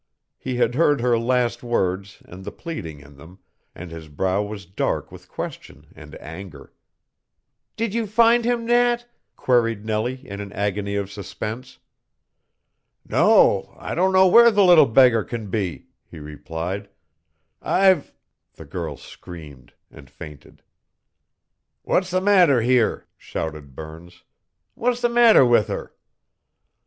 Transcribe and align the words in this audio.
He 0.39 0.55
had 0.55 0.73
heard 0.73 0.99
her 1.01 1.15
last 1.15 1.61
words 1.61 2.23
and 2.25 2.43
the 2.43 2.51
pleading 2.51 3.01
in 3.01 3.17
them, 3.17 3.37
and 3.75 3.91
his 3.91 4.07
brow 4.07 4.41
was 4.41 4.65
dark 4.65 5.11
with 5.11 5.29
question 5.29 5.93
and 5.95 6.19
anger. 6.19 6.73
"Did 7.75 7.93
you 7.93 8.07
find 8.07 8.43
him, 8.43 8.65
Nat?" 8.65 9.05
queried 9.35 9.85
Nellie 9.85 10.27
in 10.27 10.41
an 10.41 10.51
agony 10.53 10.95
of 10.95 11.11
suspense. 11.11 11.77
"No, 13.07 13.75
I 13.77 13.93
don't 13.93 14.11
know 14.11 14.25
where 14.25 14.49
the 14.49 14.63
little 14.65 14.87
beggar 14.87 15.23
can 15.23 15.51
be," 15.51 15.85
he 16.07 16.17
replied; 16.17 16.89
"I've" 17.61 18.11
The 18.55 18.65
girl 18.65 18.97
screamed 18.97 19.71
and 19.91 20.09
fainted. 20.09 20.63
"What's 21.83 22.09
the 22.09 22.21
matter 22.21 22.61
here?" 22.63 23.05
shouted 23.17 23.75
Burns. 23.75 24.23
"What's 24.73 25.01
the 25.01 25.09
matter 25.09 25.45
with 25.45 25.67
her?" 25.67 25.93